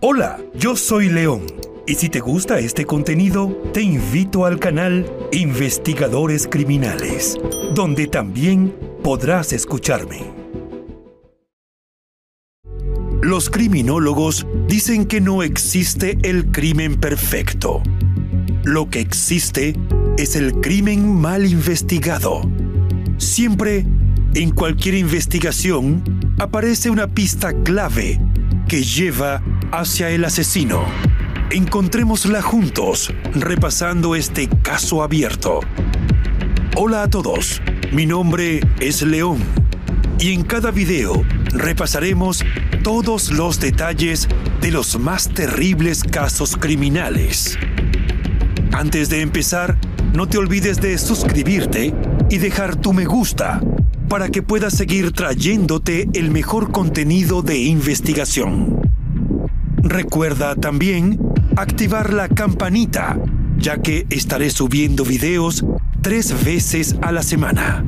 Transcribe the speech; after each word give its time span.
Hola, 0.00 0.38
yo 0.54 0.76
soy 0.76 1.08
León. 1.08 1.46
Y 1.86 1.94
si 1.94 2.08
te 2.08 2.20
gusta 2.20 2.58
este 2.58 2.84
contenido, 2.84 3.48
te 3.72 3.80
invito 3.80 4.44
al 4.44 4.58
canal 4.58 5.10
Investigadores 5.32 6.48
Criminales, 6.48 7.38
donde 7.74 8.06
también 8.06 8.74
podrás 9.02 9.52
escucharme. 9.52 10.34
Los 13.22 13.50
criminólogos 13.50 14.46
dicen 14.68 15.06
que 15.06 15.20
no 15.20 15.42
existe 15.42 16.18
el 16.22 16.50
crimen 16.50 16.96
perfecto. 16.96 17.82
Lo 18.64 18.90
que 18.90 19.00
existe 19.00 19.74
es 20.18 20.36
el 20.36 20.60
crimen 20.60 21.14
mal 21.14 21.46
investigado. 21.46 22.42
Siempre, 23.18 23.86
en 24.34 24.50
cualquier 24.50 24.96
investigación, 24.96 26.02
aparece 26.38 26.90
una 26.90 27.06
pista 27.06 27.52
clave 27.62 28.20
que 28.68 28.82
lleva 28.82 29.42
hacia 29.72 30.10
el 30.10 30.24
asesino. 30.24 30.84
Encontrémosla 31.50 32.42
juntos, 32.42 33.12
repasando 33.34 34.14
este 34.14 34.48
caso 34.62 35.02
abierto. 35.02 35.60
Hola 36.76 37.02
a 37.02 37.10
todos, 37.10 37.62
mi 37.92 38.06
nombre 38.06 38.60
es 38.80 39.02
León 39.02 39.38
y 40.18 40.32
en 40.32 40.42
cada 40.42 40.70
video 40.70 41.24
repasaremos 41.52 42.44
todos 42.82 43.30
los 43.30 43.60
detalles 43.60 44.28
de 44.60 44.70
los 44.70 44.98
más 44.98 45.28
terribles 45.28 46.02
casos 46.04 46.56
criminales. 46.56 47.58
Antes 48.72 49.08
de 49.08 49.20
empezar, 49.20 49.78
no 50.12 50.26
te 50.26 50.38
olvides 50.38 50.80
de 50.80 50.98
suscribirte 50.98 51.94
y 52.30 52.38
dejar 52.38 52.76
tu 52.76 52.92
me 52.92 53.04
gusta 53.04 53.60
para 54.08 54.28
que 54.28 54.42
puedas 54.42 54.74
seguir 54.74 55.12
trayéndote 55.12 56.08
el 56.14 56.30
mejor 56.30 56.72
contenido 56.72 57.42
de 57.42 57.58
investigación. 57.58 58.85
Recuerda 59.88 60.56
también 60.56 61.16
activar 61.56 62.12
la 62.12 62.28
campanita, 62.28 63.16
ya 63.56 63.80
que 63.80 64.04
estaré 64.10 64.50
subiendo 64.50 65.04
videos 65.04 65.64
tres 66.02 66.44
veces 66.44 66.96
a 67.02 67.12
la 67.12 67.22
semana. 67.22 67.84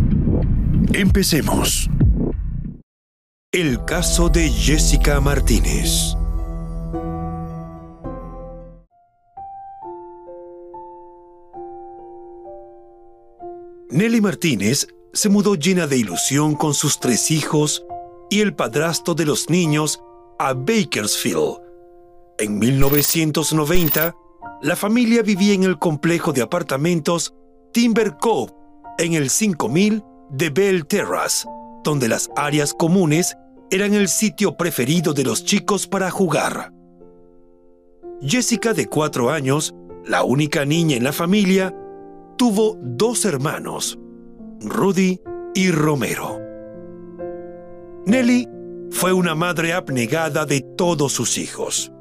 Empecemos. 0.93 1.91
El 3.51 3.85
caso 3.85 4.29
de 4.29 4.49
Jessica 4.49 5.21
Martínez. 5.21 6.15
Nelly 13.91 14.21
Martínez 14.21 14.87
se 15.13 15.29
mudó 15.29 15.57
llena 15.57 15.89
de 15.89 15.99
ilusión 15.99 16.55
con 16.55 16.75
sus 16.75 17.01
tres 17.01 17.33
hijos 17.33 17.85
y 18.31 18.41
el 18.41 18.55
padrastro 18.55 19.17
de 19.17 19.27
los 19.27 19.51
niños 19.51 20.01
a 20.39 20.53
Bakersfield. 20.53 21.68
En 22.41 22.57
1990, 22.61 24.15
la 24.63 24.77
familia 24.77 25.23
vivía 25.23 25.55
en 25.55 25.65
el 25.65 25.77
complejo 25.77 26.33
de 26.33 26.43
apartamentos 26.43 27.35
Timber 27.73 28.17
Cove, 28.21 28.53
en 28.99 29.15
el 29.15 29.29
5000 29.29 30.05
de 30.31 30.51
Bell 30.51 30.87
Terrace, 30.87 31.49
donde 31.83 32.07
las 32.07 32.31
áreas 32.37 32.75
comunes 32.75 33.37
eran 33.71 33.93
el 33.93 34.09
sitio 34.09 34.57
preferido 34.57 35.15
de 35.15 35.25
los 35.25 35.45
chicos 35.45 35.89
para 35.89 36.13
jugar. 36.13 36.73
Jessica, 38.21 38.73
de 38.73 38.87
cuatro 38.87 39.31
años, 39.31 39.75
la 40.05 40.23
única 40.23 40.65
niña 40.65 40.97
en 40.97 41.05
la 41.05 41.13
familia, 41.13 41.75
tuvo 42.37 42.79
dos 42.81 43.25
hermanos, 43.25 43.99
Rudy 44.61 45.21
y 45.55 45.73
Romero. 45.73 46.41
Nelly 48.07 48.49
fue 48.91 49.13
una 49.13 49.35
madre 49.35 49.73
abnegada 49.73 50.47
de 50.47 50.61
todos 50.61 51.13
sus 51.13 51.37
hijos, 51.37 51.93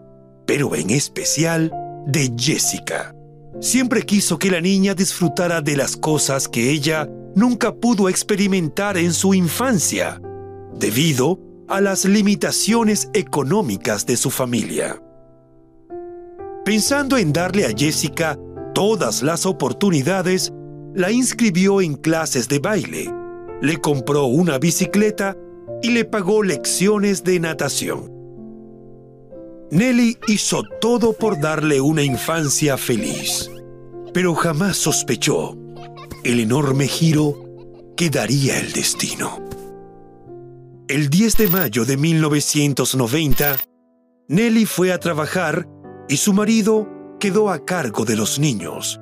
pero 0.48 0.74
en 0.76 0.90
especial 0.90 1.72
de 2.08 2.34
Jessica. 2.36 3.14
Siempre 3.60 4.04
quiso 4.04 4.40
que 4.40 4.50
la 4.50 4.62
niña 4.62 4.96
disfrutara 4.96 5.62
de 5.62 5.76
las 5.76 5.98
cosas 5.98 6.48
que 6.48 6.72
ella 6.72 7.08
nunca 7.36 7.76
pudo 7.76 8.10
experimentar 8.10 8.98
en 8.98 9.14
su 9.14 9.34
infancia, 9.34 10.22
debido 10.80 11.40
a 11.68 11.82
las 11.82 12.06
limitaciones 12.06 13.10
económicas 13.14 14.06
de 14.06 14.16
su 14.16 14.32
familia. 14.32 15.02
Pensando 16.64 17.18
en 17.18 17.34
darle 17.34 17.66
a 17.66 17.74
Jessica 17.76 18.40
todas 18.74 19.22
las 19.24 19.46
oportunidades, 19.46 20.54
la 20.94 21.12
inscribió 21.12 21.82
en 21.82 21.96
clases 21.96 22.48
de 22.48 22.60
baile, 22.60 23.14
le 23.62 23.78
compró 23.78 24.26
una 24.26 24.60
bicicleta 24.60 25.36
y 25.82 25.92
le 25.92 26.06
pagó 26.06 26.42
lecciones 26.44 27.24
de 27.24 27.40
natación. 27.40 28.17
Nelly 29.70 30.18
hizo 30.28 30.64
todo 30.80 31.12
por 31.12 31.42
darle 31.42 31.82
una 31.82 32.02
infancia 32.02 32.78
feliz, 32.78 33.52
pero 34.14 34.34
jamás 34.34 34.78
sospechó 34.78 35.58
el 36.24 36.40
enorme 36.40 36.88
giro 36.88 37.44
que 37.98 38.10
daría 38.10 38.60
el 38.60 38.72
destino. 38.72 39.44
El 40.88 41.10
10 41.10 41.36
de 41.36 41.48
mayo 41.50 41.84
de 41.84 41.98
1990, 41.98 43.58
Nelly 44.30 44.66
fue 44.66 44.94
a 44.94 45.00
trabajar 45.00 45.68
y 46.08 46.16
su 46.16 46.32
marido 46.32 46.88
quedó 47.20 47.50
a 47.50 47.66
cargo 47.66 48.06
de 48.06 48.16
los 48.16 48.40
niños. 48.40 49.02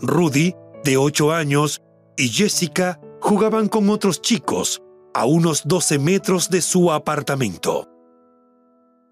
Rudy 0.00 0.54
de 0.84 0.96
8 0.96 1.32
años, 1.32 1.82
y 2.16 2.28
Jessica 2.28 3.00
jugaban 3.20 3.68
con 3.68 3.90
otros 3.90 4.22
chicos 4.22 4.80
a 5.12 5.24
unos 5.24 5.62
12 5.66 5.98
metros 5.98 6.50
de 6.50 6.62
su 6.62 6.92
apartamento. 6.92 7.88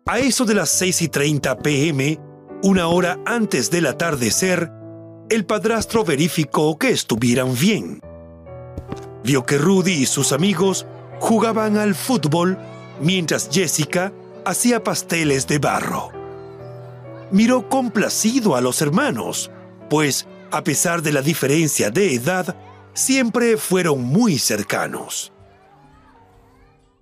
A 0.09 0.21
eso 0.21 0.45
de 0.45 0.55
las 0.55 0.71
6 0.71 1.03
y 1.03 1.09
30 1.09 1.59
pm, 1.59 2.21
una 2.63 2.87
hora 2.87 3.19
antes 3.27 3.73
del 3.73 3.87
atardecer, 3.87 4.71
el 5.29 5.45
padrastro 5.45 6.05
verificó 6.05 6.79
que 6.79 6.91
estuvieran 6.91 7.57
bien. 7.59 8.01
Vio 9.25 9.45
que 9.45 9.59
Rudy 9.59 9.95
y 9.95 10.07
sus 10.07 10.31
amigos 10.31 10.87
jugaban 11.19 11.77
al 11.77 11.97
fútbol 11.97 12.57
mientras 13.01 13.49
Jessica 13.51 14.13
hacía 14.45 14.85
pasteles 14.85 15.49
de 15.49 15.59
barro. 15.59 16.13
Miró 17.33 17.69
complacido 17.69 18.55
a 18.55 18.61
los 18.61 18.81
hermanos, 18.83 19.51
pues 19.91 20.29
a 20.53 20.63
pesar 20.63 21.03
de 21.03 21.11
la 21.11 21.21
diferencia 21.21 21.91
de 21.91 22.15
edad, 22.15 22.57
siempre 22.95 23.57
fueron 23.57 24.05
muy 24.05 24.39
cercanos. 24.39 25.33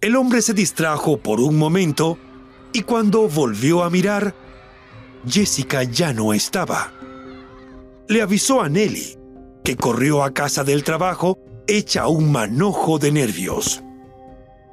El 0.00 0.16
hombre 0.16 0.40
se 0.40 0.54
distrajo 0.54 1.18
por 1.18 1.40
un 1.40 1.58
momento 1.58 2.16
y 2.74 2.82
cuando 2.82 3.28
volvió 3.28 3.84
a 3.84 3.88
mirar, 3.88 4.34
Jessica 5.26 5.84
ya 5.84 6.12
no 6.12 6.34
estaba. 6.34 6.92
Le 8.08 8.20
avisó 8.20 8.60
a 8.60 8.68
Nelly, 8.68 9.16
que 9.62 9.76
corrió 9.76 10.24
a 10.24 10.34
casa 10.34 10.64
del 10.64 10.82
trabajo 10.82 11.38
hecha 11.68 12.08
un 12.08 12.32
manojo 12.32 12.98
de 12.98 13.12
nervios. 13.12 13.82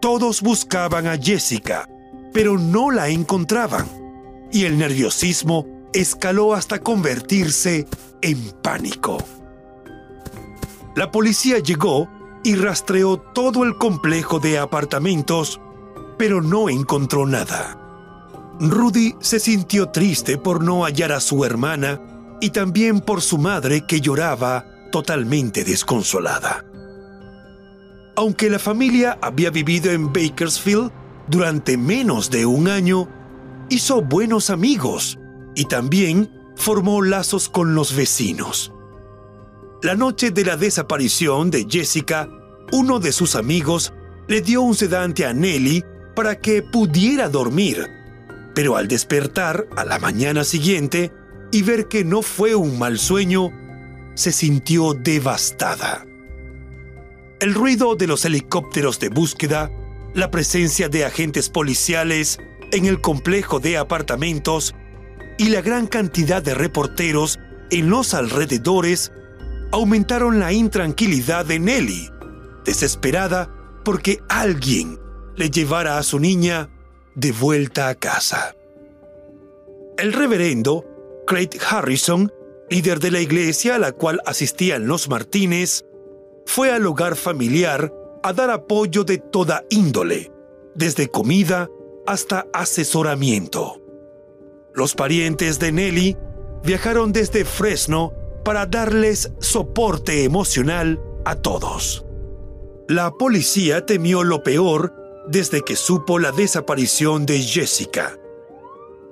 Todos 0.01 0.41
buscaban 0.41 1.05
a 1.05 1.15
Jessica, 1.15 1.87
pero 2.33 2.57
no 2.57 2.89
la 2.89 3.07
encontraban, 3.09 3.87
y 4.51 4.65
el 4.65 4.79
nerviosismo 4.79 5.67
escaló 5.93 6.55
hasta 6.55 6.79
convertirse 6.79 7.87
en 8.23 8.51
pánico. 8.63 9.19
La 10.95 11.11
policía 11.11 11.59
llegó 11.59 12.09
y 12.43 12.55
rastreó 12.55 13.17
todo 13.17 13.63
el 13.63 13.77
complejo 13.77 14.39
de 14.39 14.57
apartamentos, 14.57 15.61
pero 16.17 16.41
no 16.41 16.67
encontró 16.67 17.27
nada. 17.27 17.80
Rudy 18.59 19.15
se 19.19 19.39
sintió 19.39 19.89
triste 19.89 20.37
por 20.37 20.63
no 20.63 20.83
hallar 20.83 21.11
a 21.11 21.19
su 21.19 21.43
hermana 21.45 22.01
y 22.41 22.49
también 22.49 23.01
por 23.01 23.21
su 23.21 23.37
madre 23.37 23.85
que 23.87 24.01
lloraba 24.01 24.65
totalmente 24.91 25.63
desconsolada. 25.63 26.65
Aunque 28.15 28.49
la 28.49 28.59
familia 28.59 29.17
había 29.21 29.49
vivido 29.49 29.91
en 29.91 30.11
Bakersfield 30.11 30.91
durante 31.27 31.77
menos 31.77 32.29
de 32.29 32.45
un 32.45 32.67
año, 32.67 33.07
hizo 33.69 34.01
buenos 34.01 34.49
amigos 34.49 35.17
y 35.55 35.65
también 35.65 36.29
formó 36.55 37.01
lazos 37.01 37.49
con 37.49 37.73
los 37.73 37.95
vecinos. 37.95 38.73
La 39.81 39.95
noche 39.95 40.31
de 40.31 40.45
la 40.45 40.57
desaparición 40.57 41.49
de 41.49 41.65
Jessica, 41.67 42.29
uno 42.71 42.99
de 42.99 43.11
sus 43.11 43.35
amigos 43.35 43.93
le 44.27 44.41
dio 44.41 44.61
un 44.61 44.75
sedante 44.75 45.25
a 45.25 45.33
Nelly 45.33 45.83
para 46.15 46.39
que 46.39 46.61
pudiera 46.61 47.29
dormir, 47.29 47.87
pero 48.53 48.75
al 48.77 48.87
despertar 48.87 49.67
a 49.75 49.85
la 49.85 49.99
mañana 49.99 50.43
siguiente 50.43 51.11
y 51.51 51.61
ver 51.63 51.87
que 51.87 52.03
no 52.03 52.21
fue 52.21 52.55
un 52.55 52.79
mal 52.79 52.97
sueño, 52.97 53.51
se 54.15 54.31
sintió 54.31 54.93
devastada. 54.93 56.05
El 57.39 57.53
ruido 57.53 57.95
de 57.95 58.07
los 58.07 58.25
helicópteros 58.25 58.99
de 58.99 59.09
búsqueda, 59.09 59.71
la 60.13 60.29
presencia 60.29 60.89
de 60.89 61.05
agentes 61.05 61.49
policiales 61.49 62.39
en 62.71 62.85
el 62.85 63.01
complejo 63.01 63.59
de 63.59 63.77
apartamentos 63.77 64.75
y 65.37 65.49
la 65.49 65.61
gran 65.61 65.87
cantidad 65.87 66.43
de 66.43 66.53
reporteros 66.53 67.39
en 67.71 67.89
los 67.89 68.13
alrededores 68.13 69.11
aumentaron 69.71 70.39
la 70.39 70.51
intranquilidad 70.53 71.45
de 71.45 71.59
Nelly, 71.59 72.09
desesperada 72.65 73.49
porque 73.83 74.21
alguien 74.29 74.99
le 75.35 75.49
llevara 75.49 75.97
a 75.97 76.03
su 76.03 76.19
niña 76.19 76.69
de 77.15 77.31
vuelta 77.31 77.89
a 77.89 77.95
casa. 77.95 78.55
El 79.97 80.13
reverendo 80.13 80.85
Craig 81.27 81.49
Harrison, 81.69 82.31
líder 82.69 82.99
de 82.99 83.11
la 83.11 83.19
iglesia 83.19 83.75
a 83.75 83.79
la 83.79 83.91
cual 83.91 84.21
asistían 84.25 84.87
los 84.87 85.09
Martínez, 85.09 85.85
fue 86.45 86.71
al 86.71 86.85
hogar 86.85 87.15
familiar 87.15 87.93
a 88.23 88.33
dar 88.33 88.49
apoyo 88.49 89.03
de 89.03 89.17
toda 89.17 89.63
índole, 89.69 90.31
desde 90.75 91.07
comida 91.07 91.69
hasta 92.07 92.47
asesoramiento. 92.53 93.81
Los 94.73 94.95
parientes 94.95 95.59
de 95.59 95.71
Nelly 95.71 96.17
viajaron 96.63 97.11
desde 97.11 97.45
Fresno 97.45 98.13
para 98.43 98.65
darles 98.65 99.31
soporte 99.39 100.23
emocional 100.23 101.01
a 101.25 101.35
todos. 101.35 102.05
La 102.87 103.11
policía 103.11 103.85
temió 103.85 104.23
lo 104.23 104.43
peor 104.43 104.93
desde 105.27 105.61
que 105.61 105.75
supo 105.75 106.19
la 106.19 106.31
desaparición 106.31 107.25
de 107.25 107.39
Jessica. 107.39 108.17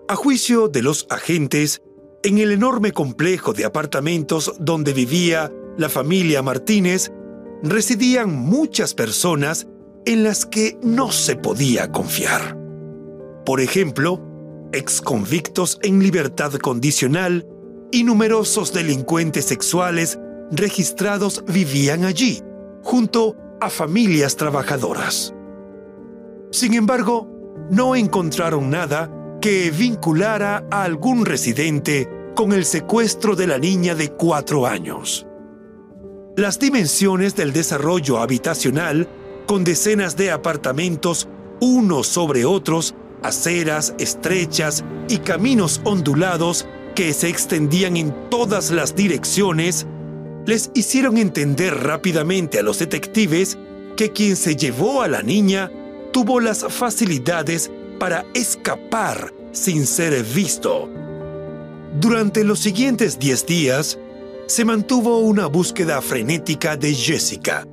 A 0.08 0.16
juicio 0.16 0.68
de 0.68 0.82
los 0.82 1.06
agentes, 1.10 1.82
en 2.24 2.40
el 2.40 2.52
enorme 2.52 2.92
complejo 2.92 3.54
de 3.54 3.66
apartamentos 3.66 4.54
donde 4.60 4.94
vivía 4.94 5.52
la 5.78 5.88
familia 5.88 6.42
Martínez, 6.42 7.12
residían 7.64 8.34
muchas 8.34 8.94
personas 8.94 9.68
en 10.06 10.24
las 10.24 10.46
que 10.46 10.78
no 10.82 11.12
se 11.12 11.36
podía 11.36 11.92
confiar. 11.92 12.58
Por 13.46 13.62
ejemplo, 13.62 14.22
exconvictos 14.74 15.80
en 15.82 16.02
libertad 16.02 16.54
condicional 16.54 17.48
y 17.92 18.04
numerosos 18.04 18.74
delincuentes 18.74 19.46
sexuales 19.46 20.20
registrados 20.52 21.44
vivían 21.48 22.04
allí, 22.06 22.42
junto 22.84 23.36
a 23.62 23.70
familias 23.70 24.36
trabajadoras. 24.36 25.34
Sin 26.60 26.74
embargo, 26.74 27.26
no 27.72 27.96
encontraron 27.96 28.70
nada 28.70 29.10
que 29.40 29.72
vinculara 29.72 30.66
a 30.70 30.84
algún 30.84 31.26
residente 31.26 32.10
con 32.36 32.52
el 32.52 32.66
secuestro 32.66 33.38
de 33.38 33.48
la 33.48 33.58
niña 33.58 33.96
de 33.96 34.10
cuatro 34.10 34.68
años. 34.68 35.26
Las 36.36 36.60
dimensiones 36.60 37.38
del 37.38 37.54
desarrollo 37.54 38.20
habitacional, 38.20 39.08
con 39.48 39.64
decenas 39.64 40.18
de 40.18 40.32
apartamentos 40.32 41.30
unos 41.62 42.08
sobre 42.08 42.44
otros, 42.44 42.94
aceras 43.24 43.96
estrechas 43.98 44.84
y 45.08 45.20
caminos 45.20 45.80
ondulados 45.86 46.68
que 46.94 47.14
se 47.14 47.30
extendían 47.30 47.96
en 47.96 48.14
todas 48.30 48.72
las 48.72 48.98
direcciones, 48.98 49.88
les 50.46 50.72
hicieron 50.74 51.16
entender 51.16 51.74
rápidamente 51.74 52.60
a 52.60 52.64
los 52.64 52.80
detectives 52.80 53.58
que 53.96 54.12
quien 54.12 54.36
se 54.36 54.58
llevó 54.58 55.04
a 55.04 55.08
la 55.08 55.24
niña 55.24 55.72
tuvo 56.12 56.40
las 56.40 56.66
facilidades 56.70 57.72
para 58.00 58.26
escapar 58.34 59.34
sin 59.52 59.86
ser 59.86 60.24
visto. 60.24 60.90
Durante 62.00 62.44
los 62.44 62.60
siguientes 62.60 63.20
10 63.20 63.46
días, 63.46 64.00
se 64.48 64.66
mantuvo 64.66 65.20
una 65.20 65.48
búsqueda 65.48 66.02
frenética 66.02 66.78
de 66.78 66.94
Jessica. 66.94 67.68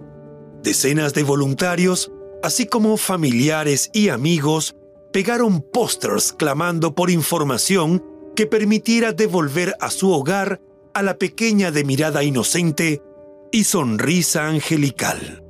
Decenas 0.62 1.14
de 1.14 1.22
voluntarios, 1.22 2.10
así 2.42 2.66
como 2.66 2.96
familiares 2.96 3.90
y 3.92 4.08
amigos, 4.08 4.74
pegaron 5.12 5.62
pósters 5.62 6.32
clamando 6.32 6.94
por 6.94 7.10
información 7.10 8.04
que 8.34 8.46
permitiera 8.46 9.12
devolver 9.12 9.74
a 9.80 9.90
su 9.90 10.10
hogar 10.10 10.60
a 10.92 11.02
la 11.02 11.16
pequeña 11.16 11.70
de 11.70 11.84
mirada 11.84 12.22
inocente 12.24 13.02
y 13.52 13.64
sonrisa 13.64 14.48
angelical. 14.48 15.42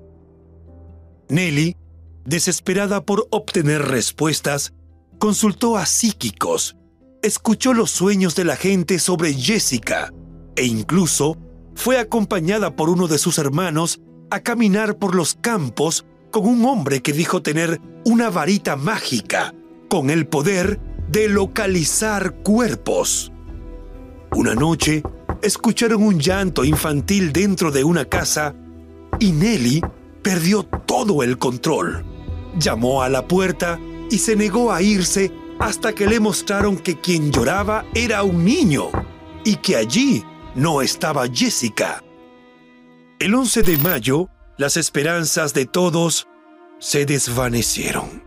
Nelly, 1.28 1.76
desesperada 2.26 3.04
por 3.04 3.26
obtener 3.30 3.82
respuestas, 3.82 4.72
consultó 5.18 5.76
a 5.76 5.86
psíquicos, 5.86 6.76
escuchó 7.22 7.72
los 7.72 7.90
sueños 7.90 8.34
de 8.34 8.44
la 8.44 8.56
gente 8.56 8.98
sobre 8.98 9.32
Jessica 9.32 10.12
e 10.56 10.64
incluso 10.64 11.38
fue 11.74 11.98
acompañada 11.98 12.74
por 12.74 12.88
uno 12.90 13.08
de 13.08 13.18
sus 13.18 13.38
hermanos 13.38 14.00
a 14.30 14.40
caminar 14.40 14.98
por 14.98 15.14
los 15.14 15.34
campos 15.34 16.04
con 16.30 16.46
un 16.46 16.64
hombre 16.64 17.02
que 17.02 17.12
dijo 17.12 17.42
tener 17.42 17.80
una 18.04 18.30
varita 18.30 18.76
mágica 18.76 19.54
con 19.88 20.10
el 20.10 20.26
poder 20.26 20.80
de 21.08 21.28
localizar 21.28 22.34
cuerpos. 22.42 23.32
Una 24.32 24.54
noche, 24.54 25.02
escucharon 25.42 26.02
un 26.02 26.18
llanto 26.18 26.64
infantil 26.64 27.32
dentro 27.32 27.70
de 27.70 27.84
una 27.84 28.04
casa 28.04 28.54
y 29.20 29.32
Nelly 29.32 29.82
perdió 30.22 30.64
todo 30.64 31.22
el 31.22 31.38
control. 31.38 32.15
Llamó 32.58 33.02
a 33.02 33.08
la 33.08 33.26
puerta 33.26 33.78
y 34.10 34.18
se 34.18 34.36
negó 34.36 34.72
a 34.72 34.82
irse 34.82 35.32
hasta 35.58 35.94
que 35.94 36.06
le 36.06 36.20
mostraron 36.20 36.76
que 36.76 37.00
quien 37.00 37.32
lloraba 37.32 37.84
era 37.94 38.22
un 38.22 38.44
niño 38.44 38.90
y 39.44 39.56
que 39.56 39.76
allí 39.76 40.24
no 40.54 40.82
estaba 40.82 41.26
Jessica. 41.28 42.02
El 43.18 43.34
11 43.34 43.62
de 43.62 43.78
mayo, 43.78 44.28
las 44.58 44.76
esperanzas 44.76 45.54
de 45.54 45.66
todos 45.66 46.28
se 46.78 47.06
desvanecieron. 47.06 48.24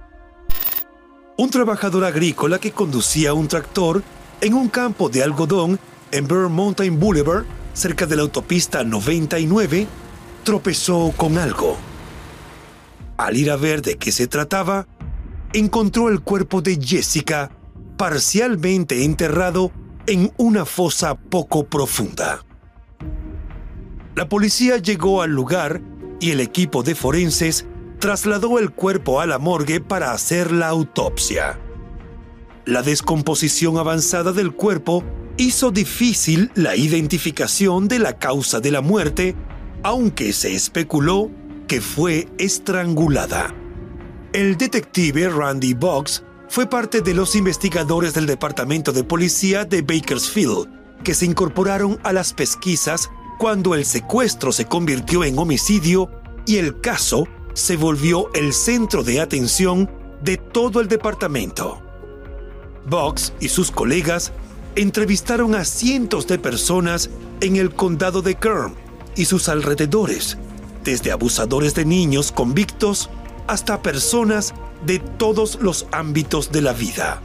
Un 1.38 1.50
trabajador 1.50 2.06
agrícola 2.06 2.60
que 2.60 2.72
conducía 2.72 3.34
un 3.34 3.48
tractor 3.48 4.04
en 4.42 4.54
un 4.54 4.70
campo 4.70 5.10
de 5.10 5.24
algodón 5.24 5.80
en 6.12 6.28
Burr 6.28 6.50
Mountain 6.50 7.00
Boulevard, 7.00 7.46
cerca 7.74 8.06
de 8.06 8.16
la 8.16 8.24
autopista 8.24 8.84
99, 8.84 9.88
tropezó 10.44 11.14
con 11.16 11.38
algo. 11.38 11.78
Al 13.20 13.36
ir 13.36 13.52
a 13.52 13.58
ver 13.58 13.82
de 13.82 13.98
qué 13.98 14.14
se 14.14 14.28
trataba, 14.28 14.88
encontró 15.52 16.08
el 16.08 16.22
cuerpo 16.22 16.62
de 16.62 16.80
Jessica 16.82 17.52
parcialmente 17.98 19.04
enterrado 19.04 19.74
en 20.08 20.32
una 20.38 20.64
fosa 20.64 21.16
poco 21.16 21.66
profunda. 21.66 22.46
La 24.16 24.30
policía 24.30 24.78
llegó 24.78 25.22
al 25.22 25.32
lugar 25.32 25.82
y 26.22 26.32
el 26.32 26.40
equipo 26.40 26.82
de 26.82 26.96
forenses 26.96 27.66
trasladó 28.00 28.58
el 28.58 28.72
cuerpo 28.72 29.20
a 29.20 29.26
la 29.26 29.38
morgue 29.38 29.82
para 29.82 30.14
hacer 30.14 30.54
la 30.54 30.70
autopsia. 30.70 31.60
La 32.64 32.84
descomposición 32.84 33.78
avanzada 33.78 34.32
del 34.32 34.54
cuerpo 34.54 35.04
hizo 35.36 35.72
difícil 35.72 36.52
la 36.56 36.78
identificación 36.78 37.90
de 37.90 38.00
la 38.00 38.18
causa 38.18 38.62
de 38.62 38.72
la 38.72 38.80
muerte, 38.80 39.36
aunque 39.84 40.32
se 40.32 40.56
especuló 40.56 41.30
que 41.70 41.80
fue 41.82 42.28
estrangulada. 42.40 43.54
El 44.34 44.58
detective 44.58 45.30
Randy 45.30 45.76
Box 45.76 46.24
fue 46.50 46.68
parte 46.68 47.02
de 47.02 47.14
los 47.14 47.36
investigadores 47.36 48.16
del 48.16 48.26
Departamento 48.26 48.92
de 48.92 49.04
Policía 49.04 49.66
de 49.66 49.84
Bakersfield, 49.84 50.68
que 51.04 51.14
se 51.14 51.28
incorporaron 51.28 52.00
a 52.04 52.12
las 52.12 52.34
pesquisas 52.34 53.12
cuando 53.38 53.76
el 53.76 53.86
secuestro 53.86 54.52
se 54.52 54.66
convirtió 54.66 55.24
en 55.24 55.38
homicidio 55.38 56.10
y 56.48 56.58
el 56.58 56.82
caso 56.82 57.28
se 57.54 57.78
volvió 57.78 58.34
el 58.34 58.52
centro 58.52 59.04
de 59.04 59.22
atención 59.22 59.92
de 60.24 60.38
todo 60.38 60.82
el 60.82 60.88
departamento. 60.88 61.84
Box 62.88 63.32
y 63.40 63.48
sus 63.48 63.70
colegas 63.70 64.32
entrevistaron 64.76 65.54
a 65.54 65.66
cientos 65.66 66.26
de 66.26 66.40
personas 66.40 67.12
en 67.42 67.58
el 67.58 67.76
condado 67.76 68.24
de 68.24 68.34
Kern 68.34 68.74
y 69.16 69.26
sus 69.26 69.50
alrededores, 69.50 70.40
desde 70.84 71.12
abusadores 71.12 71.76
de 71.76 71.86
niños 71.86 72.32
convictos 72.32 73.10
hasta 73.48 73.82
personas 73.82 74.54
de 74.86 75.00
todos 75.00 75.60
los 75.62 75.88
ámbitos 75.92 76.52
de 76.52 76.62
la 76.62 76.74
vida. 76.74 77.22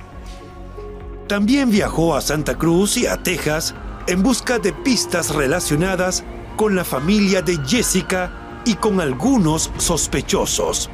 También 1.28 1.70
viajó 1.70 2.14
a 2.14 2.20
Santa 2.20 2.56
Cruz 2.56 2.96
y 2.96 3.06
a 3.06 3.22
Texas 3.22 3.74
en 4.06 4.22
busca 4.22 4.58
de 4.58 4.72
pistas 4.72 5.34
relacionadas 5.34 6.24
con 6.56 6.76
la 6.76 6.84
familia 6.84 7.42
de 7.42 7.58
Jessica 7.66 8.60
y 8.64 8.74
con 8.74 9.00
algunos 9.00 9.70
sospechosos. 9.78 10.90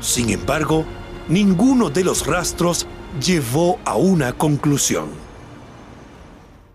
Sin 0.00 0.30
embargo, 0.30 0.84
ninguno 1.28 1.90
de 1.90 2.04
los 2.04 2.26
rastros 2.26 2.86
llevó 3.24 3.78
a 3.84 3.96
una 3.96 4.32
conclusión. 4.32 5.08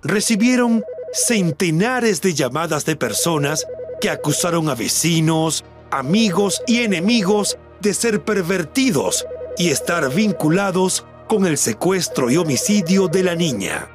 Recibieron 0.02 0.84
centenares 1.12 2.22
de 2.22 2.34
llamadas 2.34 2.86
de 2.86 2.96
personas 2.96 3.66
que 4.00 4.10
acusaron 4.10 4.70
a 4.70 4.76
vecinos, 4.76 5.64
amigos 5.92 6.62
y 6.68 6.80
enemigos 6.84 7.58
de 7.82 7.94
ser 7.94 8.24
pervertidos 8.24 9.26
y 9.58 9.70
estar 9.70 10.14
vinculados 10.14 11.06
con 11.28 11.46
el 11.46 11.58
secuestro 11.58 12.30
y 12.30 12.38
homicidio 12.38 13.08
de 13.08 13.24
la 13.24 13.36
niña. 13.36 13.88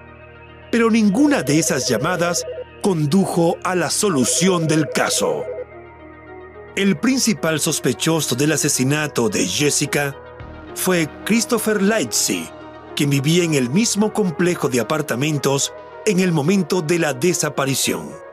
Pero 0.71 0.91
ninguna 0.91 1.43
de 1.43 1.59
esas 1.59 1.89
llamadas 1.89 2.45
condujo 2.83 3.57
a 3.65 3.75
la 3.75 3.91
solución 3.91 4.67
del 4.69 4.89
caso. 4.89 5.45
El 6.77 6.97
principal 6.99 7.61
sospechoso 7.61 8.35
del 8.35 8.53
asesinato 8.53 9.29
de 9.29 9.47
Jessica 9.47 10.17
fue 10.75 11.09
Christopher 11.25 11.81
Lightsey, 11.81 12.49
quien 12.97 13.11
vivía 13.11 13.45
en 13.45 13.55
el 13.55 13.71
mismo 13.71 14.13
complejo 14.13 14.69
de 14.69 14.81
apartamentos 14.81 15.73
en 16.07 16.21
el 16.21 16.33
momento 16.33 16.83
de 16.83 16.99
la 16.99 17.15
desaparición. 17.15 18.24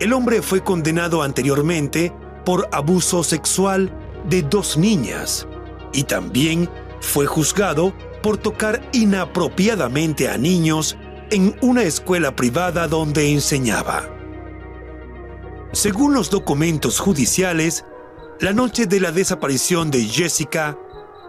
El 0.00 0.14
hombre 0.14 0.40
fue 0.40 0.64
condenado 0.64 1.22
anteriormente 1.22 2.10
por 2.46 2.68
abuso 2.72 3.22
sexual 3.22 3.92
de 4.30 4.40
dos 4.40 4.78
niñas 4.78 5.46
y 5.92 6.04
también 6.04 6.70
fue 7.00 7.26
juzgado 7.26 7.92
por 8.22 8.38
tocar 8.38 8.80
inapropiadamente 8.92 10.30
a 10.30 10.38
niños 10.38 10.96
en 11.30 11.54
una 11.60 11.82
escuela 11.82 12.34
privada 12.34 12.88
donde 12.88 13.30
enseñaba. 13.30 14.08
Según 15.72 16.14
los 16.14 16.30
documentos 16.30 16.98
judiciales, 16.98 17.84
la 18.40 18.54
noche 18.54 18.86
de 18.86 19.00
la 19.00 19.12
desaparición 19.12 19.90
de 19.90 20.04
Jessica, 20.04 20.78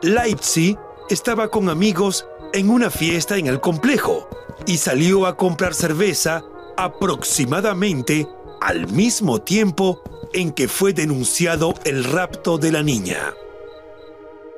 Leipzig 0.01 0.77
estaba 1.09 1.49
con 1.49 1.67
amigos 1.67 2.25
en 2.53 2.69
una 2.69 2.89
fiesta 2.89 3.35
en 3.35 3.47
el 3.47 3.59
complejo 3.59 4.29
y 4.65 4.77
salió 4.77 5.25
a 5.25 5.35
comprar 5.35 5.73
cerveza 5.73 6.43
aproximadamente 6.77 8.27
al 8.61 8.87
mismo 8.87 9.41
tiempo 9.41 10.01
en 10.33 10.51
que 10.51 10.67
fue 10.67 10.93
denunciado 10.93 11.73
el 11.83 12.03
rapto 12.03 12.57
de 12.57 12.71
la 12.71 12.83
niña. 12.83 13.33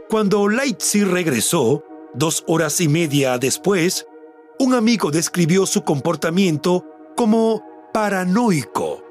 Cuando 0.10 0.48
Leipzig 0.48 1.07
regresó, 1.07 1.83
dos 2.13 2.43
horas 2.48 2.79
y 2.81 2.88
media 2.88 3.38
después, 3.39 4.05
un 4.60 4.75
amigo 4.75 5.10
describió 5.10 5.65
su 5.65 5.83
comportamiento 5.83 6.86
como 7.15 7.63
paranoico. 7.93 9.03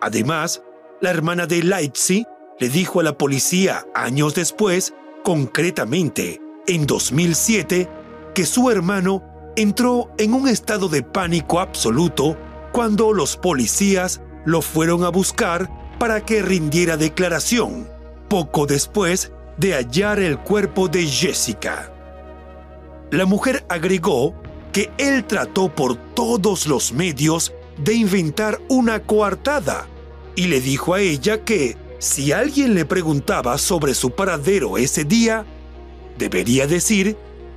Además, 0.00 0.62
la 1.00 1.10
hermana 1.10 1.46
de 1.46 1.62
Leipzig 1.62 2.26
le 2.58 2.68
dijo 2.68 3.00
a 3.00 3.04
la 3.04 3.16
policía 3.16 3.86
años 3.94 4.34
después, 4.34 4.92
concretamente 5.22 6.40
en 6.66 6.86
2007, 6.86 7.88
que 8.34 8.44
su 8.44 8.70
hermano 8.70 9.22
entró 9.56 10.10
en 10.18 10.34
un 10.34 10.48
estado 10.48 10.88
de 10.88 11.02
pánico 11.02 11.60
absoluto 11.60 12.36
cuando 12.72 13.12
los 13.12 13.36
policías 13.36 14.20
lo 14.44 14.62
fueron 14.62 15.04
a 15.04 15.08
buscar 15.08 15.70
para 15.98 16.24
que 16.24 16.42
rindiera 16.42 16.96
declaración, 16.96 17.88
poco 18.28 18.66
después 18.66 19.32
de 19.56 19.74
hallar 19.74 20.18
el 20.18 20.38
cuerpo 20.38 20.88
de 20.88 21.06
Jessica. 21.06 21.92
La 23.10 23.26
mujer 23.26 23.64
agregó 23.68 24.34
que 24.72 24.90
él 24.98 25.24
trató 25.24 25.68
por 25.74 25.96
todos 25.96 26.66
los 26.66 26.92
medios 26.92 27.52
de 27.76 27.94
inventar 27.94 28.60
una 28.68 29.00
coartada 29.00 29.86
y 30.34 30.46
le 30.46 30.60
dijo 30.60 30.94
a 30.94 31.00
ella 31.00 31.44
que 31.44 31.76
si 31.98 32.32
alguien 32.32 32.74
le 32.74 32.84
preguntaba 32.84 33.58
sobre 33.58 33.94
su 33.94 34.10
paradero 34.10 34.78
ese 34.78 35.04
día, 35.04 35.44
debería 36.18 36.66
decir 36.66 37.16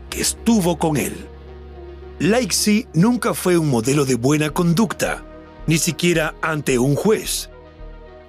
que 0.09 0.21
estuvo 0.21 0.77
con 0.77 0.97
él. 0.97 1.15
Leixi 2.19 2.87
nunca 2.93 3.33
fue 3.33 3.57
un 3.57 3.69
modelo 3.69 4.05
de 4.05 4.15
buena 4.15 4.49
conducta, 4.49 5.25
ni 5.67 5.77
siquiera 5.77 6.35
ante 6.41 6.77
un 6.79 6.95
juez. 6.95 7.49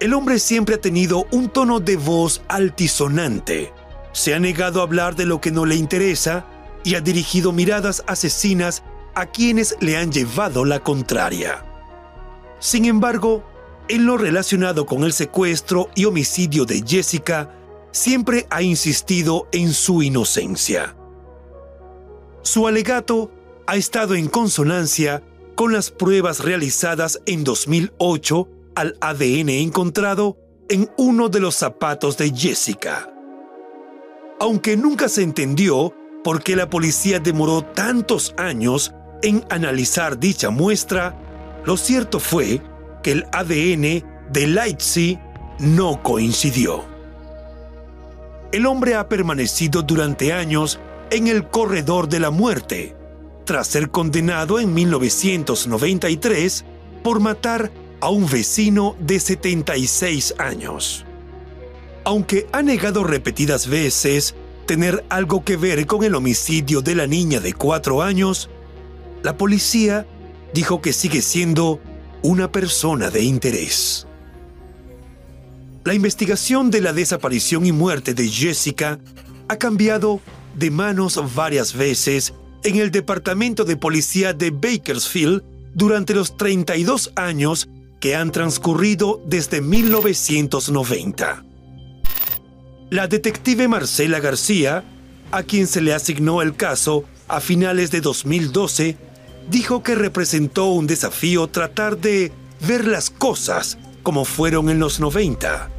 El 0.01 0.13
hombre 0.15 0.39
siempre 0.39 0.75
ha 0.75 0.81
tenido 0.81 1.27
un 1.33 1.49
tono 1.49 1.81
de 1.81 1.97
voz 1.97 2.43
altisonante. 2.49 3.73
Se 4.13 4.35
ha 4.35 4.39
negado 4.39 4.81
a 4.81 4.85
hablar 4.85 5.17
de 5.17 5.27
lo 5.27 5.41
que 5.41 5.51
no 5.51 5.65
le 5.65 5.77
interesa 5.77 6.47
y 6.85 6.95
ha 6.95 7.01
dirigido 7.01 7.53
miradas 7.53 8.05
asesinas 8.07 8.83
a 9.15 9.27
quienes 9.27 9.77
le 9.81 9.97
han 9.97 10.13
llevado 10.13 10.65
la 10.65 10.81
contraria. 10.81 11.65
Sin 12.59 12.85
embargo, 12.85 13.43
en 13.89 14.05
lo 14.05 14.19
relacionado 14.19 14.85
con 14.85 15.05
el 15.05 15.13
secuestro 15.13 15.89
y 15.95 16.05
homicidio 16.05 16.65
de 16.65 16.83
Jessica, 16.87 17.51
siempre 17.93 18.47
ha 18.51 18.63
insistido 18.63 19.49
en 19.53 19.73
su 19.73 20.03
inocencia. 20.03 20.95
Su 22.43 22.69
alegato 22.69 23.31
ha 23.67 23.77
estado 23.77 24.15
en 24.15 24.29
consonancia 24.29 25.23
con 25.57 25.73
las 25.73 25.91
pruebas 25.91 26.45
realizadas 26.45 27.21
en 27.27 27.43
2008 27.43 28.49
al 28.77 28.97
ADN 29.01 29.49
encontrado 29.49 30.37
en 30.69 30.91
uno 30.99 31.29
de 31.29 31.41
los 31.41 31.57
zapatos 31.57 32.17
de 32.19 32.31
Jessica. 32.31 33.11
Aunque 34.39 34.77
nunca 34.77 35.09
se 35.09 35.23
entendió 35.23 35.95
por 36.23 36.43
qué 36.43 36.57
la 36.57 36.69
policía 36.69 37.21
demoró 37.21 37.63
tantos 37.63 38.35
años 38.37 38.93
en 39.23 39.45
analizar 39.49 40.19
dicha 40.19 40.51
muestra, 40.51 41.17
lo 41.65 41.79
cierto 41.79 42.21
fue 42.21 42.61
que 43.03 43.13
el 43.13 43.25
ADN 43.33 44.05
de 44.31 44.47
Leipzig 44.47 45.19
no 45.59 46.03
coincidió. 46.03 46.85
El 48.53 48.67
hombre 48.67 48.95
ha 48.95 49.09
permanecido 49.09 49.83
durante 49.83 50.35
años 50.35 50.79
en 51.11 51.29
el 51.29 51.49
corredor 51.49 52.09
de 52.09 52.21
la 52.21 52.31
muerte, 52.31 52.95
tras 53.47 53.69
ser 53.69 53.91
condenado 53.91 54.61
en 54.61 54.75
1993 54.75 56.65
por 57.03 57.21
matar 57.21 57.71
a 58.01 58.11
un 58.11 58.29
vecino 58.29 58.97
de 59.01 59.19
76 59.21 60.35
años. 60.37 61.07
Aunque 62.05 62.47
ha 62.53 62.61
negado 62.63 63.05
repetidas 63.05 63.69
veces 63.69 64.35
tener 64.67 65.05
algo 65.09 65.45
que 65.45 65.57
ver 65.57 65.87
con 65.87 66.05
el 66.05 66.17
homicidio 66.17 66.83
de 66.83 66.97
la 66.97 67.07
niña 67.07 67.41
de 67.41 67.55
cuatro 67.55 68.03
años, 68.03 68.51
la 69.23 69.37
policía 69.37 70.07
dijo 70.53 70.83
que 70.83 70.93
sigue 70.93 71.23
siendo 71.23 71.81
una 72.23 72.51
persona 72.51 73.11
de 73.11 73.23
interés. 73.23 74.07
La 75.85 75.95
investigación 75.95 76.73
de 76.73 76.81
la 76.81 76.93
desaparición 76.93 77.65
y 77.65 77.71
muerte 77.71 78.13
de 78.13 78.29
Jessica 78.29 78.99
ha 79.47 79.57
cambiado 79.57 80.21
de 80.57 80.73
manos 80.73 81.21
varias 81.37 81.75
veces 81.75 82.35
en 82.67 82.77
el 82.77 82.91
Departamento 82.91 83.65
de 83.65 83.77
Policía 83.77 84.33
de 84.33 84.51
Bakersfield 84.51 85.45
durante 85.73 86.15
los 86.15 86.37
32 86.37 87.13
años 87.15 87.69
que 88.01 88.17
han 88.17 88.33
transcurrido 88.33 89.23
desde 89.25 89.61
1990. 89.61 91.45
La 92.91 93.07
detective 93.07 93.69
Marcela 93.69 94.19
García, 94.19 94.83
a 95.31 95.45
quien 95.45 95.69
se 95.69 95.81
le 95.81 95.95
asignó 95.95 96.43
el 96.43 96.57
caso 96.57 97.05
a 97.29 97.41
finales 97.41 97.93
de 97.93 98.01
2012, 98.01 98.97
dijo 99.49 99.85
que 99.85 99.95
representó 99.95 100.67
un 100.67 100.89
desafío 100.89 101.47
tratar 101.47 101.99
de 101.99 102.33
ver 102.67 102.85
las 102.89 103.11
cosas 103.11 103.79
como 104.03 104.25
fueron 104.25 104.71
en 104.71 104.81
los 104.81 104.99
90. 104.99 105.71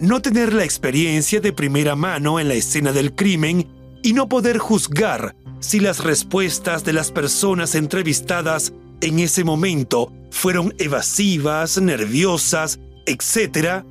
No 0.00 0.22
tener 0.22 0.54
la 0.54 0.64
experiencia 0.64 1.42
de 1.42 1.52
primera 1.52 1.94
mano 1.94 2.40
en 2.40 2.48
la 2.48 2.54
escena 2.54 2.92
del 2.92 3.14
crimen 3.14 3.83
y 4.04 4.12
no 4.12 4.28
poder 4.28 4.58
juzgar 4.58 5.34
si 5.60 5.80
las 5.80 6.04
respuestas 6.04 6.84
de 6.84 6.92
las 6.92 7.10
personas 7.10 7.74
entrevistadas 7.74 8.74
en 9.00 9.18
ese 9.18 9.44
momento 9.44 10.12
fueron 10.30 10.74
evasivas, 10.78 11.80
nerviosas, 11.80 12.78
etc., 13.06 13.82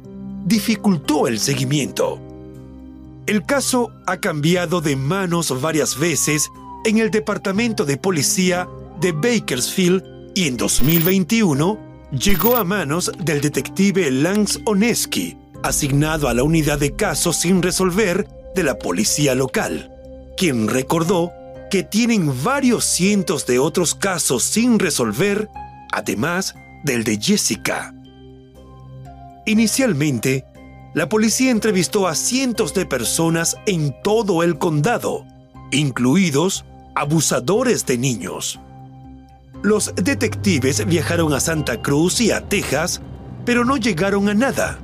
dificultó 0.46 1.28
el 1.28 1.40
seguimiento. 1.40 2.20
El 3.26 3.44
caso 3.44 3.92
ha 4.06 4.18
cambiado 4.18 4.82
de 4.82 4.96
manos 4.96 5.60
varias 5.62 5.98
veces 5.98 6.48
en 6.86 7.00
el 7.00 7.10
Departamento 7.10 7.84
de 7.84 7.98
Policía 7.98 8.70
de 9.02 9.14
Bakersfield 9.14 10.04
y 10.36 10.48
en 10.48 10.58
2021 10.58 11.80
llegó 12.12 12.56
a 12.56 12.64
manos 12.64 13.12
del 13.18 13.42
detective 13.42 14.12
Lance 14.12 14.60
Oneski, 14.66 15.38
asignado 15.64 16.28
a 16.28 16.36
la 16.36 16.44
unidad 16.44 16.78
de 16.78 16.96
casos 16.96 17.38
sin 17.38 17.64
resolver 17.64 18.28
de 18.54 18.64
la 18.64 18.78
policía 18.78 19.34
local, 19.34 19.93
quien 20.38 20.68
recordó 20.68 21.32
que 21.70 21.84
tienen 21.84 22.32
varios 22.44 22.86
cientos 22.86 23.46
de 23.46 23.60
otros 23.60 23.96
casos 23.96 24.44
sin 24.44 24.80
resolver, 24.80 25.50
además 25.92 26.56
del 26.84 27.04
de 27.04 27.20
Jessica. 27.20 27.94
Inicialmente, 29.46 30.46
la 30.94 31.10
policía 31.10 31.50
entrevistó 31.50 32.08
a 32.08 32.16
cientos 32.16 32.74
de 32.74 32.86
personas 32.86 33.58
en 33.66 33.96
todo 34.04 34.44
el 34.44 34.60
condado, 34.60 35.26
incluidos 35.72 36.66
abusadores 36.94 37.86
de 37.86 37.98
niños. 37.98 38.60
Los 39.64 39.94
detectives 39.96 40.86
viajaron 40.86 41.34
a 41.34 41.40
Santa 41.40 41.82
Cruz 41.82 42.22
y 42.22 42.32
a 42.32 42.48
Texas, 42.48 43.02
pero 43.46 43.66
no 43.66 43.78
llegaron 43.78 44.30
a 44.30 44.34
nada. 44.34 44.78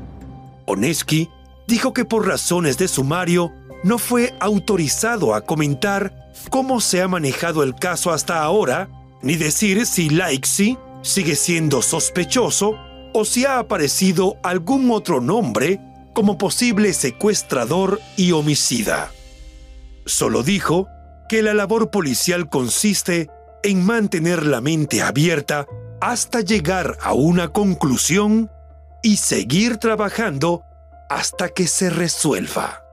Oneski 0.66 1.30
dijo 1.68 1.94
que 1.94 2.06
por 2.06 2.26
razones 2.28 2.78
de 2.78 2.88
sumario 2.88 3.52
no 3.84 3.98
fue 3.98 4.34
autorizado 4.40 5.34
a 5.34 5.42
comentar 5.42 6.30
cómo 6.50 6.82
se 6.82 7.02
ha 7.02 7.08
manejado 7.08 7.64
el 7.64 7.76
caso 7.76 8.12
hasta 8.12 8.42
ahora, 8.42 8.90
ni 9.22 9.36
decir 9.36 9.86
si 9.86 10.10
Laixi 10.10 10.78
sigue 11.02 11.36
siendo 11.36 11.82
sospechoso 11.82 12.78
o 13.14 13.26
si 13.26 13.46
ha 13.46 13.60
aparecido 13.60 14.38
algún 14.44 14.92
otro 14.92 15.22
nombre 15.22 15.80
como 16.14 16.38
posible 16.38 16.94
secuestrador 16.94 18.00
y 18.18 18.32
homicida. 18.32 19.12
Solo 20.06 20.44
dijo 20.44 20.88
que 21.28 21.42
la 21.42 21.54
labor 21.54 21.92
policial 21.92 22.50
consiste 22.50 23.30
en 23.64 23.86
mantener 23.86 24.46
la 24.46 24.62
mente 24.62 25.02
abierta 25.02 25.68
hasta 26.02 26.42
llegar 26.42 26.98
a 27.02 27.14
una 27.14 27.50
conclusión 27.50 28.50
y 29.04 29.18
seguir 29.18 29.78
trabajando 29.78 30.64
hasta 31.10 31.50
que 31.50 31.68
se 31.68 31.90
resuelva. 31.90 32.89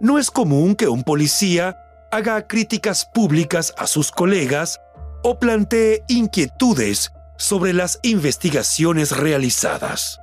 No 0.00 0.18
es 0.18 0.30
común 0.30 0.74
que 0.74 0.88
un 0.88 1.02
policía 1.02 1.78
haga 2.10 2.46
críticas 2.46 3.06
públicas 3.06 3.72
a 3.78 3.86
sus 3.86 4.10
colegas 4.10 4.80
o 5.22 5.38
plantee 5.38 6.04
inquietudes 6.08 7.12
sobre 7.38 7.72
las 7.72 7.98
investigaciones 8.02 9.16
realizadas. 9.16 10.20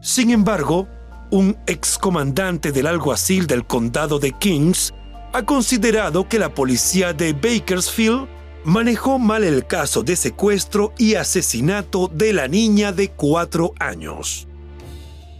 Sin 0.00 0.30
embargo, 0.30 0.88
un 1.30 1.58
excomandante 1.66 2.72
del 2.72 2.86
alguacil 2.86 3.46
del 3.46 3.66
condado 3.66 4.18
de 4.18 4.32
Kings 4.32 4.94
ha 5.32 5.44
considerado 5.44 6.28
que 6.28 6.38
la 6.38 6.54
policía 6.54 7.12
de 7.12 7.34
Bakersfield 7.34 8.26
manejó 8.64 9.18
mal 9.18 9.44
el 9.44 9.66
caso 9.66 10.02
de 10.02 10.16
secuestro 10.16 10.94
y 10.96 11.14
asesinato 11.14 12.08
de 12.08 12.32
la 12.32 12.48
niña 12.48 12.92
de 12.92 13.10
cuatro 13.10 13.72
años. 13.78 14.48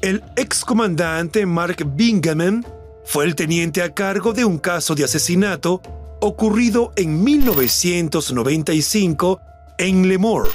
El 0.02 0.22
excomandante 0.36 1.46
Mark 1.46 1.84
Bingaman 1.94 2.64
fue 3.08 3.24
el 3.24 3.34
teniente 3.34 3.82
a 3.82 3.92
cargo 3.94 4.34
de 4.34 4.44
un 4.44 4.58
caso 4.58 4.94
de 4.94 5.02
asesinato 5.02 5.80
ocurrido 6.20 6.92
en 6.94 7.24
1995 7.24 9.40
en 9.78 10.08
Lemore. 10.08 10.50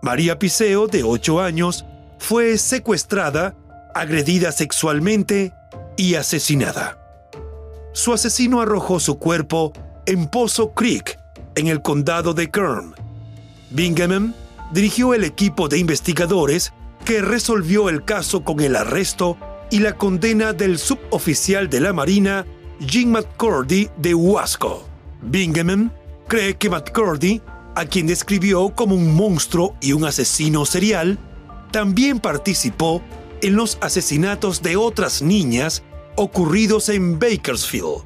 María 0.00 0.38
Piseo, 0.38 0.86
de 0.86 1.02
8 1.02 1.42
años, 1.42 1.84
fue 2.18 2.56
secuestrada, 2.56 3.54
agredida 3.94 4.50
sexualmente 4.50 5.52
y 5.98 6.14
asesinada. 6.14 6.96
Su 7.92 8.14
asesino 8.14 8.62
arrojó 8.62 8.98
su 8.98 9.18
cuerpo 9.18 9.74
en 10.06 10.26
Pozo 10.26 10.72
Creek, 10.72 11.18
en 11.54 11.66
el 11.66 11.82
condado 11.82 12.32
de 12.32 12.50
Kern. 12.50 12.94
Bingham 13.68 14.32
dirigió 14.72 15.12
el 15.12 15.22
equipo 15.22 15.68
de 15.68 15.76
investigadores 15.76 16.72
que 17.04 17.20
resolvió 17.20 17.90
el 17.90 18.06
caso 18.06 18.42
con 18.42 18.60
el 18.60 18.74
arresto 18.74 19.36
y 19.70 19.80
la 19.80 19.96
condena 19.96 20.52
del 20.52 20.78
suboficial 20.78 21.68
de 21.68 21.80
la 21.80 21.92
Marina 21.92 22.46
Jim 22.80 23.10
McCurdy 23.10 23.90
de 23.96 24.14
Huasco. 24.14 24.86
Bingham 25.22 25.90
cree 26.26 26.56
que 26.56 26.70
McCurdy, 26.70 27.42
a 27.74 27.84
quien 27.84 28.06
describió 28.06 28.70
como 28.74 28.94
un 28.94 29.14
monstruo 29.14 29.76
y 29.80 29.92
un 29.92 30.04
asesino 30.04 30.64
serial, 30.64 31.18
también 31.70 32.20
participó 32.20 33.02
en 33.42 33.56
los 33.56 33.78
asesinatos 33.80 34.62
de 34.62 34.76
otras 34.76 35.22
niñas 35.22 35.82
ocurridos 36.16 36.88
en 36.88 37.18
Bakersfield. 37.18 38.04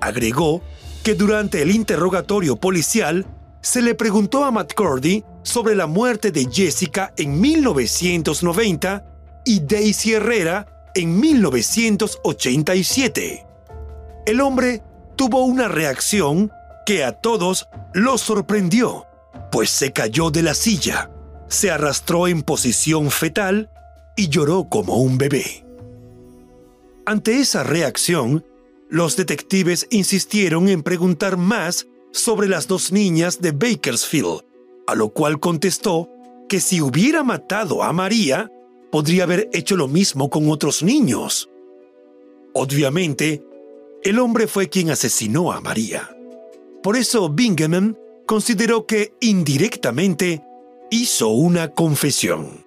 Agregó 0.00 0.62
que 1.02 1.14
durante 1.14 1.62
el 1.62 1.70
interrogatorio 1.70 2.56
policial 2.56 3.26
se 3.62 3.82
le 3.82 3.94
preguntó 3.94 4.44
a 4.44 4.50
McCurdy 4.50 5.24
sobre 5.42 5.74
la 5.74 5.86
muerte 5.86 6.30
de 6.30 6.48
Jessica 6.50 7.12
en 7.16 7.40
1990 7.40 9.06
y 9.44 9.60
Daisy 9.60 10.14
Herrera 10.14 10.73
en 10.94 11.20
1987. 11.20 13.46
El 14.26 14.40
hombre 14.40 14.82
tuvo 15.16 15.44
una 15.44 15.68
reacción 15.68 16.50
que 16.86 17.04
a 17.04 17.12
todos 17.12 17.68
los 17.92 18.20
sorprendió, 18.20 19.06
pues 19.50 19.70
se 19.70 19.92
cayó 19.92 20.30
de 20.30 20.42
la 20.42 20.54
silla, 20.54 21.10
se 21.48 21.70
arrastró 21.70 22.28
en 22.28 22.42
posición 22.42 23.10
fetal 23.10 23.70
y 24.16 24.28
lloró 24.28 24.68
como 24.68 24.96
un 24.96 25.18
bebé. 25.18 25.64
Ante 27.06 27.38
esa 27.38 27.62
reacción, 27.62 28.46
los 28.88 29.16
detectives 29.16 29.86
insistieron 29.90 30.68
en 30.68 30.82
preguntar 30.82 31.36
más 31.36 31.86
sobre 32.12 32.48
las 32.48 32.68
dos 32.68 32.92
niñas 32.92 33.40
de 33.40 33.52
Bakersfield, 33.52 34.42
a 34.86 34.94
lo 34.94 35.10
cual 35.10 35.40
contestó 35.40 36.08
que 36.48 36.60
si 36.60 36.80
hubiera 36.80 37.24
matado 37.24 37.82
a 37.82 37.92
María, 37.92 38.50
podría 38.94 39.24
haber 39.24 39.50
hecho 39.52 39.76
lo 39.76 39.88
mismo 39.88 40.30
con 40.30 40.48
otros 40.48 40.84
niños. 40.84 41.50
Obviamente, 42.52 43.42
el 44.04 44.20
hombre 44.20 44.46
fue 44.46 44.68
quien 44.68 44.90
asesinó 44.90 45.50
a 45.50 45.60
María. 45.60 46.16
Por 46.80 46.96
eso 46.96 47.28
Bingham 47.28 47.96
consideró 48.24 48.86
que 48.86 49.12
indirectamente 49.20 50.44
hizo 50.92 51.30
una 51.30 51.72
confesión. 51.72 52.64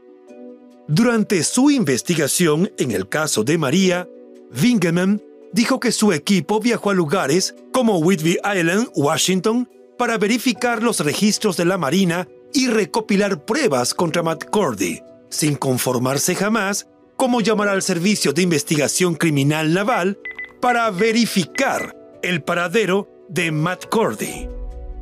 Durante 0.89 1.45
su 1.45 1.71
investigación 1.71 2.73
en 2.77 2.91
el 2.91 3.07
caso 3.07 3.45
de 3.45 3.57
María, 3.57 4.09
Bingham 4.51 5.21
dijo 5.53 5.79
que 5.79 5.93
su 5.93 6.11
equipo 6.11 6.59
viajó 6.59 6.89
a 6.89 6.93
lugares 6.93 7.55
como 7.71 7.99
Whitby 7.99 8.39
Island, 8.43 8.89
Washington, 8.95 9.69
para 9.97 10.17
verificar 10.17 10.83
los 10.83 10.99
registros 10.99 11.55
de 11.55 11.63
la 11.63 11.77
Marina 11.77 12.27
y 12.53 12.67
recopilar 12.67 13.45
pruebas 13.45 13.93
contra 13.93 14.23
Matt 14.23 14.49
Cordy, 14.49 15.01
sin 15.29 15.55
conformarse 15.55 16.35
jamás 16.35 16.87
cómo 17.15 17.41
llamar 17.41 17.67
al 17.67 17.81
Servicio 17.81 18.33
de 18.33 18.43
Investigación 18.43 19.15
Criminal 19.15 19.73
Naval 19.73 20.19
para 20.61 20.89
verificar 20.91 21.95
el 22.21 22.43
paradero 22.43 23.09
de 23.29 23.51
Matt 23.51 23.85
Cordy. 23.89 24.47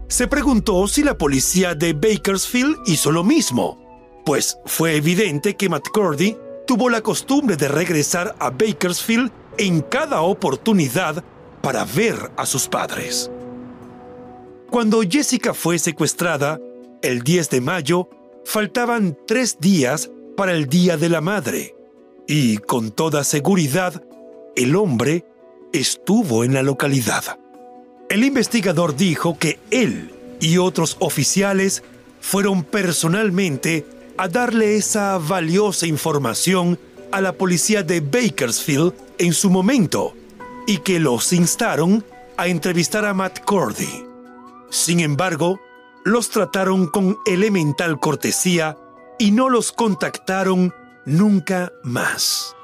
Se 0.08 0.28
preguntó 0.28 0.88
si 0.88 1.04
la 1.04 1.18
policía 1.18 1.76
de 1.76 1.94
Bakersfield 1.94 2.78
hizo 2.86 3.12
lo 3.12 3.24
mismo, 3.24 4.22
pues 4.26 4.58
fue 4.66 4.96
evidente 4.96 5.56
que 5.56 5.70
Matt 5.70 5.90
Cordy 5.90 6.38
tuvo 6.68 6.90
la 6.90 7.02
costumbre 7.02 7.58
de 7.58 7.68
regresar 7.68 8.36
a 8.40 8.50
Bakersfield 8.50 9.32
en 9.58 9.82
cada 9.82 10.22
oportunidad 10.22 11.24
para 11.62 11.86
ver 11.86 12.32
a 12.38 12.46
sus 12.46 12.68
padres. 12.68 13.32
Cuando 14.70 15.02
Jessica 15.02 15.54
fue 15.54 15.80
secuestrada, 15.80 16.60
el 17.02 17.22
10 17.22 17.50
de 17.50 17.62
mayo, 17.62 18.10
faltaban 18.44 19.18
tres 19.28 19.58
días 19.60 20.10
para 20.36 20.54
el 20.54 20.68
Día 20.68 20.98
de 20.98 21.10
la 21.10 21.22
Madre, 21.22 21.76
y 22.28 22.58
con 22.58 22.92
toda 22.92 23.24
seguridad, 23.24 24.04
el 24.56 24.76
hombre 24.76 25.26
estuvo 25.74 26.44
en 26.44 26.54
la 26.54 26.64
localidad. 26.64 27.40
El 28.10 28.24
investigador 28.24 28.96
dijo 28.96 29.38
que 29.38 29.60
él 29.72 30.12
y 30.40 30.58
otros 30.58 30.98
oficiales 31.00 31.84
fueron 32.22 32.64
personalmente 32.64 33.86
a 34.18 34.28
darle 34.28 34.78
esa 34.78 35.18
valiosa 35.18 35.88
información 35.88 36.80
a 37.12 37.22
la 37.22 37.34
policía 37.34 37.84
de 37.84 38.02
Bakersfield 38.02 38.94
en 39.18 39.34
su 39.34 39.50
momento 39.50 40.14
y 40.68 40.78
que 40.80 41.00
los 41.00 41.34
instaron 41.34 42.04
a 42.38 42.48
entrevistar 42.48 43.06
a 43.06 43.14
Matt 43.14 43.40
Cordy. 43.44 44.06
Sin 44.70 45.00
embargo, 45.00 45.60
los 46.04 46.30
trataron 46.30 46.88
con 46.88 47.18
elemental 47.26 48.00
cortesía 48.00 48.78
y 49.18 49.32
no 49.32 49.50
los 49.50 49.72
contactaron 49.72 50.74
nunca 51.06 51.72
más. 51.84 52.56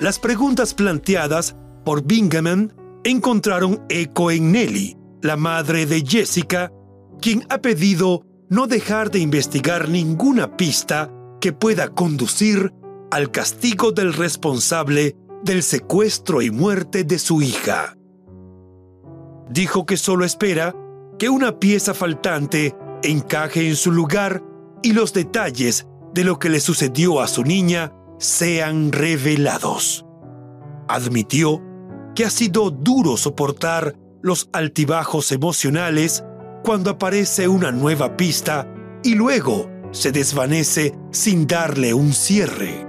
Las 0.00 0.18
preguntas 0.18 0.74
planteadas 0.74 1.56
por 1.84 2.04
Bingaman 2.04 2.72
encontraron 3.04 3.84
eco 3.88 4.30
en 4.30 4.52
Nelly, 4.52 4.96
la 5.22 5.36
madre 5.36 5.86
de 5.86 6.04
Jessica, 6.06 6.72
quien 7.20 7.44
ha 7.48 7.58
pedido 7.58 8.22
no 8.48 8.66
dejar 8.66 9.10
de 9.10 9.18
investigar 9.18 9.88
ninguna 9.88 10.56
pista 10.56 11.10
que 11.40 11.52
pueda 11.52 11.88
conducir 11.88 12.72
al 13.10 13.30
castigo 13.30 13.92
del 13.92 14.12
responsable 14.12 15.16
del 15.42 15.62
secuestro 15.62 16.42
y 16.42 16.50
muerte 16.50 17.04
de 17.04 17.18
su 17.18 17.42
hija. 17.42 17.96
Dijo 19.50 19.86
que 19.86 19.96
solo 19.96 20.24
espera 20.24 20.74
que 21.18 21.28
una 21.28 21.58
pieza 21.58 21.94
faltante 21.94 22.76
encaje 23.02 23.68
en 23.68 23.76
su 23.76 23.92
lugar 23.92 24.42
y 24.82 24.92
los 24.92 25.12
detalles 25.12 25.86
de 26.14 26.24
lo 26.24 26.38
que 26.38 26.48
le 26.48 26.60
sucedió 26.60 27.20
a 27.20 27.28
su 27.28 27.44
niña 27.44 27.92
sean 28.18 28.92
revelados. 28.92 30.04
Admitió 30.88 31.62
que 32.14 32.24
ha 32.24 32.30
sido 32.30 32.70
duro 32.70 33.16
soportar 33.16 33.94
los 34.22 34.48
altibajos 34.52 35.30
emocionales 35.32 36.24
cuando 36.64 36.90
aparece 36.90 37.46
una 37.48 37.70
nueva 37.70 38.16
pista 38.16 38.66
y 39.04 39.14
luego 39.14 39.70
se 39.92 40.12
desvanece 40.12 40.94
sin 41.10 41.46
darle 41.46 41.94
un 41.94 42.12
cierre. 42.12 42.86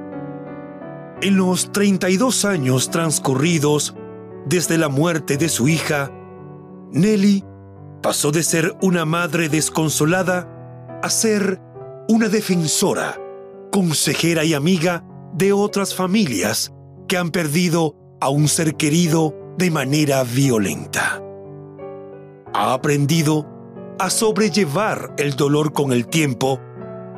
En 1.22 1.38
los 1.38 1.72
32 1.72 2.46
años 2.46 2.90
transcurridos 2.90 3.96
desde 4.46 4.78
la 4.78 4.90
muerte 4.90 5.38
de 5.38 5.50
su 5.50 5.68
hija, 5.68 6.12
Nelly 6.92 7.44
pasó 8.02 8.32
de 8.32 8.42
ser 8.42 8.76
una 8.82 9.06
madre 9.06 9.50
desconsolada 9.50 10.50
a 11.04 11.10
ser 11.10 11.62
una 12.10 12.28
defensora, 12.28 13.22
consejera 13.72 14.44
y 14.44 14.56
amiga 14.56 15.06
de 15.36 15.54
otras 15.54 15.94
familias 15.94 16.74
que 17.08 17.18
han 17.18 17.30
perdido 17.30 17.96
a 18.20 18.30
un 18.30 18.48
ser 18.48 18.76
querido 18.76 19.36
de 19.60 19.70
manera 19.70 20.24
violenta. 20.24 21.22
Ha 22.52 22.74
aprendido 22.74 23.46
a 24.00 24.10
sobrellevar 24.10 25.14
el 25.20 25.36
dolor 25.36 25.72
con 25.72 25.94
el 25.94 26.08
tiempo 26.08 26.60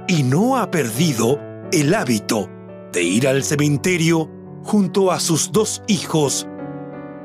y 0.10 0.24
no 0.24 0.58
ha 0.58 0.70
perdido 0.70 1.40
el 1.72 1.94
hábito 1.94 2.50
de 2.92 3.02
ir 3.02 3.30
al 3.30 3.46
cementerio 3.46 4.30
junto 4.62 5.10
a 5.10 5.22
sus 5.22 5.54
dos 5.54 5.82
hijos 5.88 6.50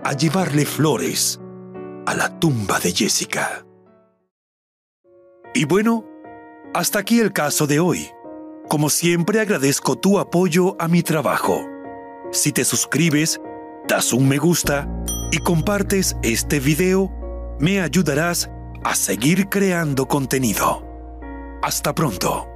a 0.05 0.13
llevarle 0.13 0.67
flores 0.67 1.41
a 2.07 2.15
la 2.15 2.39
tumba 2.39 2.79
de 2.79 2.93
Jessica. 2.93 3.67
Y 5.53 5.65
bueno, 5.65 6.05
hasta 6.75 6.99
aquí 6.99 7.21
el 7.21 7.33
caso 7.33 7.67
de 7.67 7.81
hoy. 7.81 8.11
Como 8.69 8.91
siempre 8.91 9.41
agradezco 9.41 9.97
tu 9.97 10.19
apoyo 10.19 10.77
a 10.81 10.89
mi 10.89 11.03
trabajo. 11.03 11.65
Si 12.33 12.53
te 12.53 12.65
suscribes, 12.65 13.41
das 13.89 14.13
un 14.13 14.29
me 14.29 14.39
gusta 14.39 14.89
y 15.31 15.39
compartes 15.39 16.17
este 16.23 16.61
video, 16.61 17.11
me 17.61 17.81
ayudarás 17.81 18.51
a 18.85 18.95
seguir 18.95 19.49
creando 19.49 20.07
contenido. 20.07 20.85
Hasta 21.63 21.95
pronto. 21.95 22.56